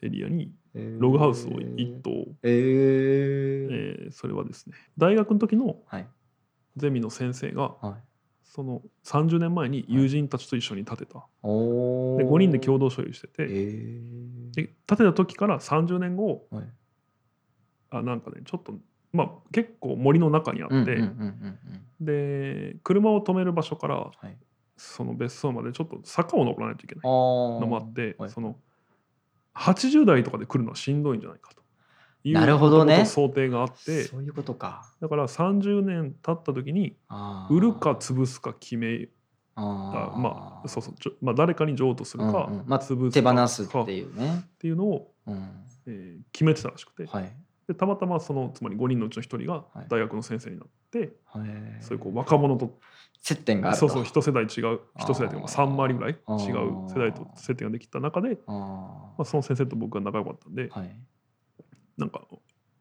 [0.02, 1.02] エリアにえー。
[1.02, 3.68] ログハウスを1棟、えー。
[3.72, 6.08] えーそれはですね大学の時のはい
[6.78, 8.04] ゼミの先生がはい。
[8.44, 14.02] その30年前に友人たちと一緒に建てた、おで5人で共同所有してて、え
[14.56, 16.66] で建てた時から30年後ー、はい。
[17.92, 18.74] あなんかねちょっと
[19.14, 21.00] まあ結構森の中にあって、
[22.02, 24.36] で車を止める場所からはい。
[24.78, 28.30] その別荘までちょっと坂を登らないといけないのもあって、はい。
[28.30, 28.58] その
[29.54, 31.62] 80代とかで来るのはしんどいんじゃないかと
[32.24, 33.06] いうなるほどね。
[33.06, 34.92] 想定があってそういうことか。
[35.02, 36.96] だから30年経った時に
[37.50, 39.08] 売るか潰すか決め
[39.56, 42.64] あまあそうそうちょ、まあ、誰かに譲渡するか、うんうん。
[42.66, 47.32] まあ潰す手か放すかっていうね、っていうのを、うん、えー決めてたらしくて、はい。
[47.68, 49.86] でたまたまそのつまり5人のうちの1人がはい。
[49.90, 51.50] 大学の先生になって、はい
[51.82, 52.80] そういうこう若者と
[53.22, 60.96] 接点がそうそう一世代違う一世代というかあー3回りぐらい違う世代と接点ができた中で、あまあ、その先生と僕が仲良かったんで、ーはい
[62.00, 62.22] なんか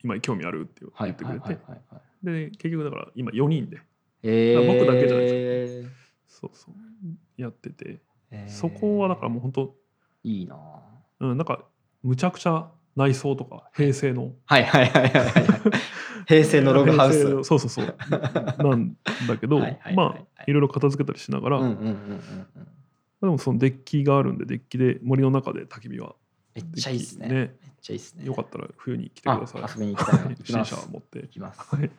[0.02, 1.60] 今興味あるってはい言ってくれて、
[2.22, 3.80] で結局だから今4人で。
[4.22, 5.88] えー、僕だけじゃないです
[6.26, 6.74] そうそう。
[7.40, 8.00] やってて、
[8.30, 8.52] えー。
[8.52, 9.74] そこはだからもう本当
[10.24, 10.56] いいな。
[11.20, 11.64] うんなんか
[12.02, 14.32] むちゃくちゃ内装とか平成の。
[14.46, 15.44] はいはいはいはいはい。
[16.26, 17.42] 平成のログハウス。
[17.44, 17.96] そうそうそう。
[18.58, 26.14] なんだけど はいまあいろいろ片付けたりしながら、でもそのデッキがあるんでデッキで森の中で焚き火は。
[26.54, 27.28] めっちゃいいっすね。
[27.28, 27.50] ねめっ
[27.80, 28.24] ちゃいいですね。
[28.24, 29.62] よかったら冬に来てください。
[29.62, 30.28] あ遊びに行きたいな。
[30.30, 31.18] 行き C ます社持って。
[31.20, 31.60] いきます。
[31.60, 31.90] はい。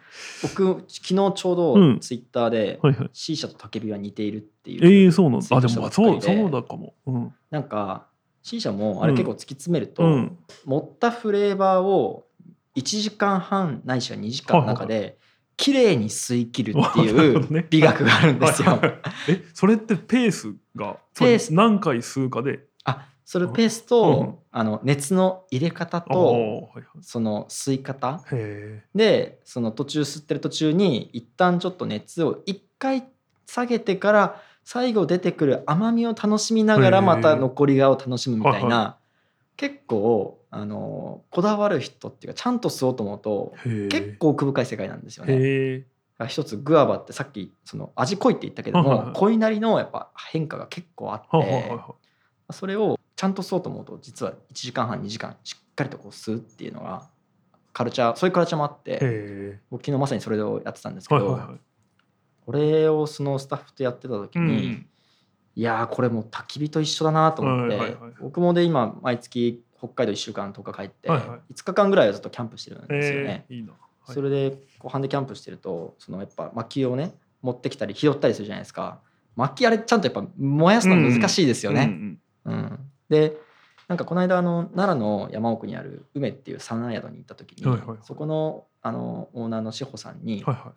[0.42, 2.00] 僕昨日ちょうどうん。
[2.00, 2.80] ツイッターで
[3.14, 5.48] C 社と焚き火は似ているっていう、ええそうなんだ。
[5.58, 6.94] あでもまあそうそうだかも。
[7.06, 7.34] うん。
[7.52, 8.08] なんか
[8.44, 10.38] C 社もあれうん結構突き詰めると、うん。
[10.66, 12.26] 持ったフレーバーを
[12.76, 15.18] 1時間半ないしは2時間の中で
[15.58, 18.80] 綺麗に吸い切るっていう美学があるんですよ。
[19.28, 21.54] えそれってペースがペース。
[21.54, 23.88] 何回吸うかであそれペースうん。
[23.88, 26.68] と、あの熱の入れ方と
[27.02, 28.24] その吸い方。
[28.32, 33.08] へでその途中吸ってる途中に一旦ちょっと熱を一回
[33.46, 38.98] 下げてから最後出てくる甘みを楽しみながらまた残りがを楽しむみたいな、は
[39.58, 43.54] 結構あのこだわる人っていうかちゃんと吸おうと思うと
[43.92, 45.86] 結構奥深い世界なんですよね。
[46.28, 51.96] 一つグアバってさっきその味濃いって言ったけども濃いなりのやっぱ変化が結構あっては
[52.52, 57.10] それをちゃんと吸おうと思うと実は1時間半2時間しっかりとこう吸うっていうのが
[57.74, 61.60] カルチャーそういうカルチャーもあって僕昨日まさにそれをやってたんですけどはいはいはい。
[62.46, 64.86] これをそのスタッフとやってた時うんうにん。
[65.58, 71.54] いやーこれもう焚き火と一緒だなと思って、はいはいはい僕もで今毎月北海道1週間10日帰って、はいはい。
[71.56, 73.46] 5日間ぐらいはずっとキャンプしてるんですよね。
[73.50, 73.74] ええいいな。
[73.74, 73.78] は
[74.12, 74.14] い。
[74.14, 79.02] それで後半でキャンプしてるとそのやっぱ薪をね持ってきたり拾ったりするじゃないですか。
[79.36, 81.84] 薪あれちゃんとやっぱ燃やすの難しいですよね。
[81.84, 82.20] うん。
[82.46, 83.38] うんで
[83.88, 87.98] なんかこの間あの奈良の山奥にある梅っていうサウナ宿に行った時に、はいはいはい。
[88.04, 90.74] そこのあのオーナーの志保さんに、はいは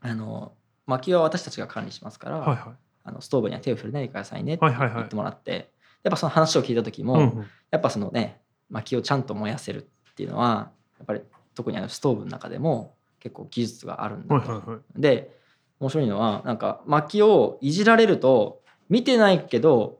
[0.00, 0.52] あの
[0.86, 2.48] 薪は私たちが管理しますから、いはい。
[2.50, 4.94] はあのストーブには手を触れないでくださいねってはいはいはい。
[4.96, 5.70] 言ってもらって、
[6.04, 7.46] やっぱその話を聞いた時も、いうんうん。
[7.70, 11.22] やっぱそのね薪をちゃんと燃やせるっていうのはやっぱり
[11.54, 15.00] 特にあのストーブの中でも結構技術があるんだはいはい。
[15.00, 15.36] で
[15.80, 19.99] 面白いのはなんか薪をいじられると見てないけど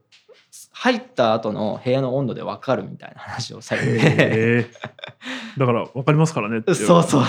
[0.72, 4.66] 入った後の部屋の温度で分かるみたいな話をされて
[5.56, 7.24] だから分かりますからねってい そうそう。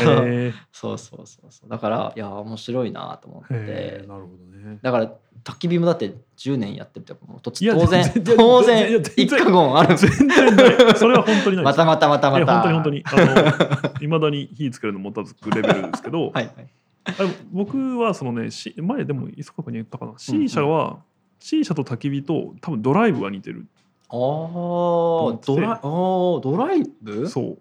[0.72, 1.70] そうそうそうそう。
[1.70, 4.06] だからいや面白いなと思って。
[4.08, 4.80] なるほどね。
[4.82, 5.12] だから
[5.44, 9.98] 焚き火もだって10年やってるって当然当然一過言ある。
[9.98, 10.96] 全然ない。
[10.96, 11.66] それは本当にない。
[11.66, 12.62] またまたまたまた。
[12.62, 13.04] 本当に本当に。
[13.06, 16.68] あのいまだに火つけるのもたつくレベルですけど、 はいはい。
[17.06, 17.12] あ
[17.52, 20.14] 僕はそのねし前でも磯川君に言ったかな。
[20.18, 21.00] C 社は、
[21.42, 23.66] C 社と焚き火と多分ドライブが似てる。
[24.10, 27.28] あードライあードライブ？
[27.28, 27.58] そう。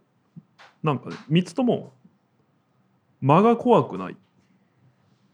[0.83, 1.93] なんかね3つとも
[3.21, 4.17] 間が怖くない。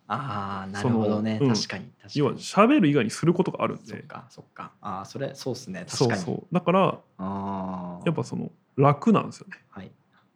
[0.09, 1.55] ああなるほどね、うん。
[1.55, 2.13] 確かに確かに。
[2.15, 3.87] 要は喋る以外にすることがあるんで。
[3.87, 4.71] そっかそっか。
[4.81, 5.85] ああそれそうっすね。
[5.89, 6.37] そう確かに。
[6.37, 9.57] そうだからああやっぱその楽なんですよね。
[9.71, 9.91] はい。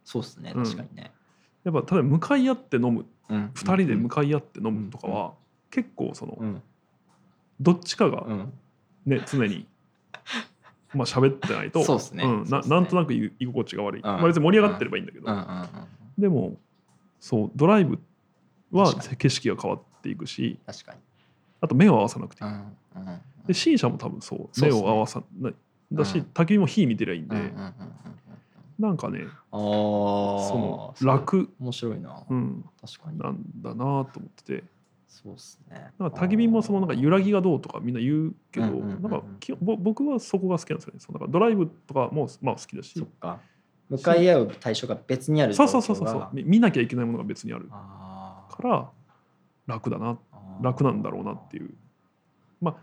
[0.05, 0.53] そうっすね。
[0.57, 0.65] うん。
[0.65, 1.13] 確かにね、
[1.63, 3.07] やっぱ例えば向かい合って飲む。
[3.29, 5.35] うん、2人で向かかい合って飲むとかは、
[5.71, 6.63] 結構その、うん
[7.61, 8.53] どっちかがうん。
[9.07, 9.67] ね常に
[10.95, 12.25] まあ喋ってないと そうっすね。
[12.27, 14.05] ん、なんとなく居居心地が悪い、ん。
[14.05, 15.27] まあ、別に盛り上がってればいいんだけど、
[16.19, 16.57] でも
[17.21, 17.99] そうドライブ
[18.73, 20.99] は景色が変わっていくし確かに。
[21.61, 22.51] あと目を合わさなくていい、
[23.47, 25.55] で C 社も多分そう目を合わさない
[25.93, 26.27] だし、うん。
[26.33, 27.37] 焚き火も火見てりゃいいんで、
[28.79, 33.19] なんかねああその楽、面白いな、うん、確かに。
[33.19, 34.05] なんだなと思っ
[34.45, 34.65] てて
[35.11, 35.91] そうっすね。
[35.99, 39.03] なんか焚き火もそのなんか揺らぎがどうとかみんな言うけど、うんうんうんうん。
[39.03, 41.01] なんか基本ぼ僕はそこが好きなんですよね。
[41.01, 42.97] そのなんかドライブとかもまあ好きだし。
[42.97, 43.41] そっか。
[43.89, 46.29] 向かい合う対象が別にあるそうそうそうそうそう。
[46.33, 47.69] み見なきゃいけないものが別にある。
[47.69, 48.89] から
[49.67, 50.17] 楽だな。
[50.63, 51.75] 楽なんだろうなっていう。
[52.61, 52.77] まあ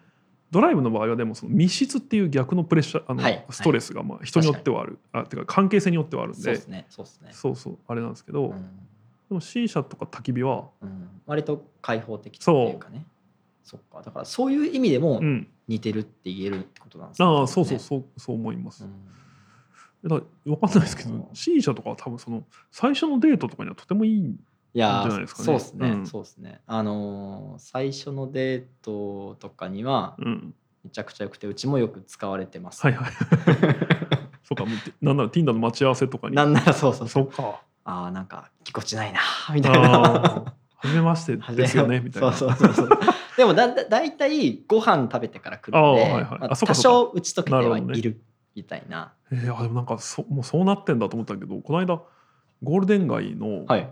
[0.51, 3.45] ドライブの場合はでもその密室っていう逆のプレッシャーあの、はい。
[3.49, 4.99] ストレスがまあ人によってはある。
[5.13, 6.41] あてか関係性によってはあるんで。
[6.43, 6.85] そうっすね。
[6.89, 7.29] そうね。
[7.31, 7.77] そうそう。
[7.87, 8.69] あれなんですけど、でうん
[9.33, 11.09] も C 社とか焚き火はうん。
[11.25, 13.05] 割と開放的っていうかね。
[13.63, 14.01] そっか。
[14.01, 15.47] だからそういう意味でもうん。
[15.67, 17.27] 似てるって言えるってことなんですね。
[17.27, 18.89] ああそうそうう、そうそう思います、ん。
[20.03, 20.21] だから
[20.55, 21.13] 分かんないですけど、う。
[21.17, 25.45] ん C 社とかは多分その最初のデートとかにはとてもいいいやーじゃないですかね。
[25.45, 26.07] そうですね、うん。
[26.07, 26.61] そうですね。
[26.67, 30.55] あのー最初のデートとかにはうん。
[30.85, 33.11] めちゃくちゃよくてうちもよく使われてます、はいはい。
[34.43, 34.63] そうか
[35.01, 36.35] なんなら Tinder の待ち合わせとかに。
[36.37, 39.21] なんならそうそうそそううかああなんかぎこちないな
[39.53, 40.53] みたいな。
[40.75, 42.33] 初めましてですよねみたいな。
[42.33, 42.89] そうそうそう
[43.37, 46.23] でもだだだいたいご飯食べてから来るんではいはい。
[46.23, 46.73] まああそうか。
[46.73, 48.21] 多少打ち解けてはいる
[48.55, 49.13] みたいな。
[49.31, 52.01] えー、あでもなんかそもうそうなってんだと思ったけどこの間
[52.61, 53.89] ゴールデン街のはい。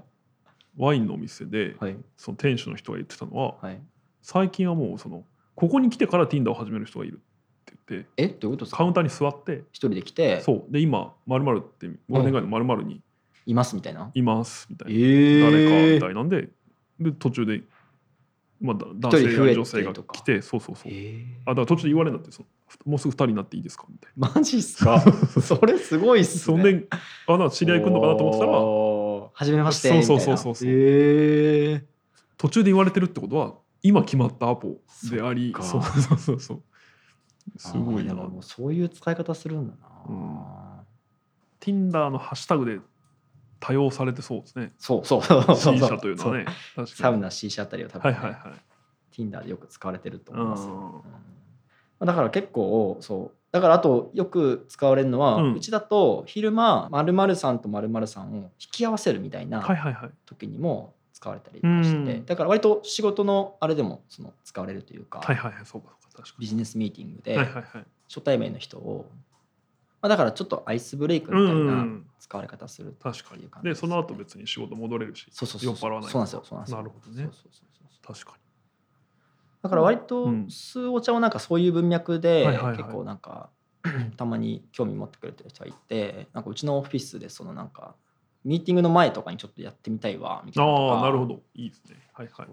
[0.78, 1.96] ワインのお店で、はい。
[2.18, 3.80] その店主の人が言ってたのははい。
[4.22, 5.24] 最近はもうその
[5.56, 7.18] ここに来てから Tinder を始める人がいるっ
[7.64, 8.28] て言ってえ？
[8.28, 8.78] どういうことですか？
[8.80, 10.42] カウンターに座って一人で来て？
[10.42, 10.72] そう。
[10.72, 13.02] で今まるってゴールデン街のまるに
[13.46, 14.12] いますみたいな？
[14.14, 16.50] いますみたいな、え誰かみえたいなんで
[17.00, 17.64] で途中で
[18.62, 20.92] まあ、だ男性や女性が来てそうそうそう。
[21.46, 22.48] あだから途中で言われるんだってその
[22.86, 23.86] もうすぐ2人になっていいですか？
[23.90, 24.32] みたいな。
[24.34, 25.00] マジっすか？
[25.42, 26.40] それすごいっすね。
[26.40, 26.88] そんで
[27.28, 30.70] あな知り合い来るのかなと思ってたら初めましてそうそうそうそう。
[30.70, 31.86] へえ
[32.38, 34.78] 途中で言われてるってことは今決まったアポ
[35.12, 36.62] でありそうそうそうそう。
[37.58, 38.16] すごいな。
[38.16, 40.38] もうそういう使い方するんだな、うん、
[41.60, 42.80] Tinder のハッシュタグで
[43.66, 44.74] 多用されてそうですね。
[44.78, 45.06] そう。
[45.06, 45.24] そう。
[45.24, 46.46] そうそう C 社というのはね。
[46.86, 48.60] サウナ C 社あたりは多分、ね、はいはいはい。
[49.16, 53.38] Tinder でよく使われてると思います、うん、だから結構そう。
[53.52, 59.66] だからあとよく使われるのは、うん、うちだと昼間〇〇さんと〇〇さんを引き合わせるみたいな
[60.26, 65.96] 時にも使われたりして、はいはいはい、だから割と仕事のあれでもその使われるというか,、はいはいはい、そうか
[66.38, 67.38] ビジネスミーティングで
[68.10, 69.06] 初対面の人を、
[70.06, 71.88] まあ、だからちょっとアイスブレイクみたいな
[72.20, 75.90] 使われ方するっていう感じで、ね、その後別に仕事戻れるしそうそうそうそう。
[75.90, 76.44] なんですよ。
[76.46, 76.78] そうなんですよ。
[76.78, 77.24] なるほどね。
[77.24, 77.64] そうそうそ
[78.12, 78.44] う確かに。
[79.64, 82.46] だから割と吸うお茶をなんかそういう文脈で
[82.78, 83.50] 結構なんか
[84.16, 87.96] たまに興味持ってくれてる人がいてなんかうちのオフィスでそのなんか
[88.44, 91.42] ミーティングの前とかにちょっとやってみたいわみたいなああなるほど。
[91.56, 91.96] いいですね。
[92.14, 92.48] はいはい。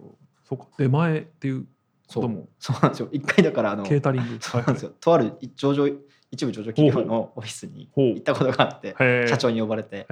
[0.48, 0.58] そう。
[0.58, 0.68] か。
[0.78, 1.66] 出前っていう
[2.06, 2.48] ことも。
[2.58, 2.80] そう。
[2.80, 3.10] なんですよ。
[3.12, 4.38] 一回だからあのケータリング。
[4.40, 4.92] そうなんですよ。
[4.98, 5.86] とある上場
[6.32, 8.96] 一部上場企業のオフィスに行ったことがあって
[9.28, 10.06] 社長に呼ばれて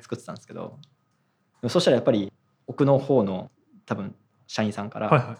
[0.00, 0.78] 作ってたんですけど
[1.68, 2.32] そしたらやっぱり
[2.66, 3.50] 奥の方の
[3.84, 4.14] 多分
[4.46, 5.36] 社員さんから、はいはい、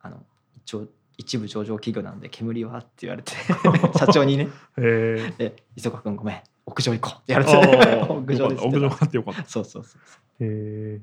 [0.00, 0.22] あの
[0.56, 3.32] 一応一部上場企業なんで煙はって言われて
[3.98, 9.44] 社長にね「で磯川君ごめん屋上行こう」って言われて屋上です屋上ってよかった。
[9.44, 10.44] そうそうそうそう。
[10.44, 11.00] へ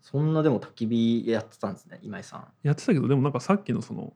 [0.00, 2.46] そんなでも焚き火やってたんですね今井さん。
[2.62, 4.12] やってたけどでもなんかさっきのその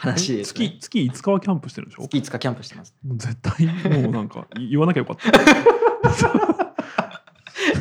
[0.00, 2.02] 話です、ね、月月5日はキャンプしてるでしょ？
[2.08, 2.94] 月5日キャンプしてます。
[3.06, 5.28] もう絶対もうなんか言わなきゃよかった。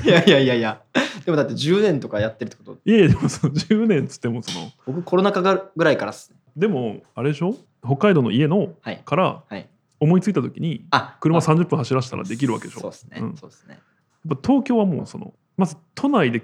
[0.03, 0.82] いやいやいやいや。
[1.23, 2.77] でもだって10年とかやってるってこと。
[2.84, 4.69] いやいやでもその10年っつってもその。
[4.86, 5.41] 僕コロナ禍
[5.75, 6.38] ぐらいからっすね。
[6.58, 7.55] でもあれでしょ？
[7.86, 8.73] 北海道の家の
[9.05, 9.43] から
[10.01, 10.86] 思いついた時に
[11.21, 12.82] 車30分走らせたらできるわけでしょ。
[12.82, 13.79] そうですね、うん、そうですね。
[14.43, 16.43] 東京はもうそのまず都内で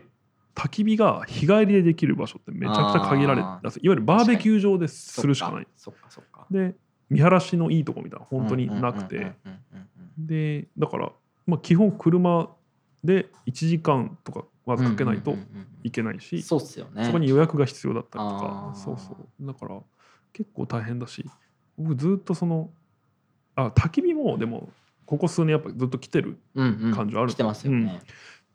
[0.56, 5.68] 焚き火が日帰りでできる場所ってめちゃくちゃ限られていわゆるバーベキュー場でするしかない。
[6.50, 6.76] で
[7.10, 9.34] 見晴らしのいいとこみたいな本当になくて。
[10.18, 11.12] でだから、
[11.46, 12.50] まあ、基本車
[13.04, 15.36] で1時間とかまずかけないと
[15.84, 18.72] いけないし、そこに予約が必要だったりとか。
[18.76, 19.46] そうそう。
[19.46, 19.82] だから
[20.32, 21.26] 結構大変だし
[21.78, 22.70] 僕ずっとその
[23.56, 24.70] あ焚き火もでも
[25.06, 28.02] ここ数年やっぱずっと来てる感じはある、うんうん、来てますよね、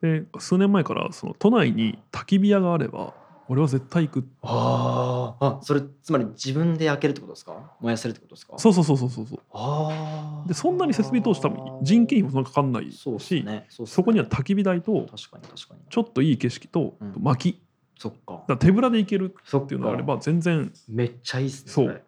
[0.01, 3.13] で数年前からその都内に焚き火屋があれば
[3.49, 4.29] 俺は絶対行く。
[4.43, 7.73] ああそれつまり自分で焼けるってことですか？
[7.81, 8.59] 燃やせるってことですか？
[8.59, 13.67] そうそうそうそうそうあでそんなに設備投資多分人件費もそんなかかんないしそ,、ね。
[13.69, 15.81] そね、そこには焚き火台と確かに確かに。
[15.91, 17.61] ちょっといい景色と、うん、薪。
[17.99, 18.45] そっか。
[18.47, 22.03] だ手ぶらで行けるっていうのがあれば全然めっちゃいいっすねそう。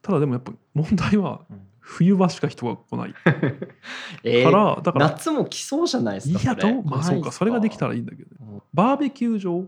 [0.00, 3.14] ただでもやっぱ問題は、うん冬場しか人が来ない。
[4.24, 7.30] えー、からだから夏も来そうじゃないですかいやどうまあそうか。
[7.30, 9.66] それができたらいいんだけど、ね、バーベキュー場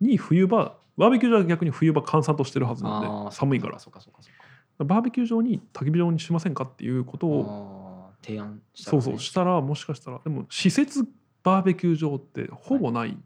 [0.00, 3.78] に冬場バーベキュー場は逆に冬場閑散としてるはずなんで寒いから。
[4.78, 11.08] バーベキュー場に焚き火場にしませんかっていうことを提案した、ね、そうそうしたらもしかしたらでも施設
[11.42, 13.18] バーベキュー場ってほぼない、はい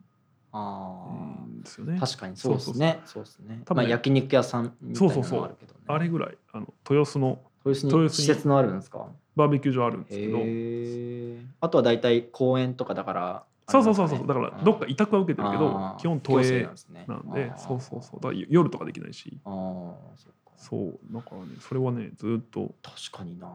[0.52, 1.98] あですよね。
[2.00, 3.00] 確かにそうですね。
[3.04, 3.62] そうですね。
[3.64, 5.56] 多分、まあ、焼肉屋さんみたいなのあるけど、ね、そうそうそう。
[5.86, 9.06] あれぐらいあの豊洲の豊洲に施設のあるんですか？
[9.36, 11.50] バーベキュー場あるんですけど。
[11.60, 14.26] あとは大体公園とかだからそうそうそうそう。
[14.26, 16.68] だからどっか委託は受けてるけど基本都営
[17.06, 18.20] なんでそうそうそう。
[18.20, 19.38] だ夜とかできないし。
[19.44, 20.98] そう。
[21.12, 22.74] だからねそれはねずっと。
[22.82, 23.48] 確かにな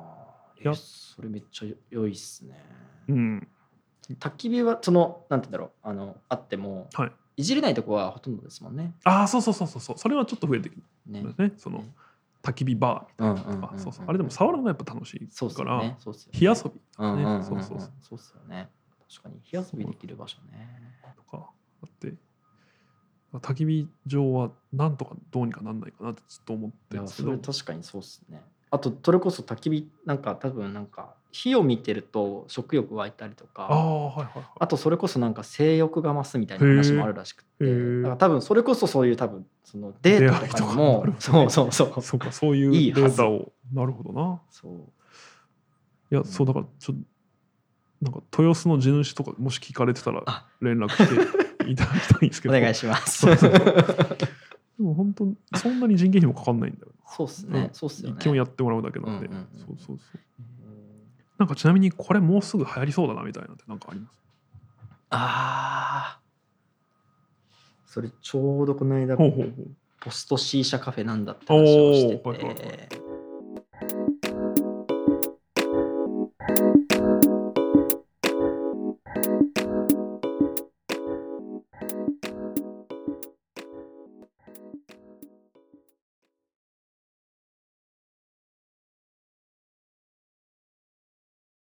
[0.61, 2.63] やそれめっちゃ良いっすね。
[3.09, 3.47] うん
[4.13, 8.93] 焚き火はそのなんて言うんだろうあのあっても、はい、いじれないとこはほとんどですもんね。
[9.03, 10.83] ああそうそうそうそうそれはちょっと増えてくる。
[11.07, 11.23] ね。
[11.37, 11.53] ね。
[11.57, 11.93] その、ね。
[12.43, 13.53] 焚き火バーみたいな。
[13.55, 14.05] とか、そうそう。
[14.07, 15.97] あれでも触るのがやっぱ楽しいから、ね、
[16.31, 17.91] 火遊び、ね、そうそうそう。
[18.01, 18.69] そうっすよね。
[19.09, 19.39] 確かに。
[19.43, 20.69] 火遊びできる場所ね。
[21.15, 21.49] とか
[21.83, 22.13] あって。
[23.33, 27.37] 焚き火場はなんとかどうにかなんないかなってずっと思ってるんですけど。
[27.37, 28.41] 確かにそうっすね。
[28.71, 37.65] あとそれこそ焚き火なんか多分なんか火を見てると食欲湧いたりとかあ,、はいはいはい、あとそれこそなんか性欲が増すみたいな話もあるらしくて
[38.01, 42.01] だから多分それこそそういう多分そのデータとかにも、 そうそうそう。
[42.01, 43.51] そうかそういうデータを。
[43.73, 44.39] なるほどな。
[44.51, 44.73] そう。
[46.11, 47.03] いや、そうだからちょっと
[48.01, 50.23] なんか豊洲の地主とかもし聞かれてたら
[50.61, 52.55] 連絡していただきたいんですけど。
[52.55, 53.25] お願いします。
[53.25, 58.17] でも本当そんなに人件費もかかんないんだよそうっすね、そうっすよね。
[58.19, 59.99] 基本やってもらうだけなんで、そうそうそう
[61.37, 64.11] なんかちなみにこれもうすぐ流行りそうだなみたいなってなんかあります？
[65.09, 66.19] あ
[67.85, 72.89] それちょうどこの間ポスト C 社カフェなんだって話をしてて、